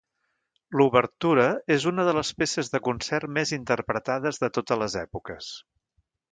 L'obertura 0.79 1.45
és 1.75 1.85
en 1.85 1.91
una 1.91 2.07
de 2.07 2.15
les 2.19 2.33
peces 2.41 2.73
de 2.77 2.83
concert 2.89 3.31
més 3.37 3.53
interpretades 3.61 4.45
de 4.45 4.53
totes 4.59 4.85
les 4.85 5.01
èpoques. 5.07 5.55